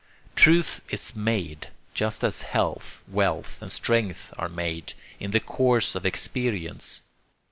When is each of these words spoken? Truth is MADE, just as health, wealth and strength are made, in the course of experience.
Truth 0.35 0.81
is 0.89 1.15
MADE, 1.15 1.67
just 1.93 2.23
as 2.23 2.41
health, 2.41 3.03
wealth 3.07 3.61
and 3.61 3.71
strength 3.71 4.33
are 4.35 4.49
made, 4.49 4.95
in 5.19 5.29
the 5.29 5.39
course 5.39 5.93
of 5.93 6.07
experience. 6.07 7.03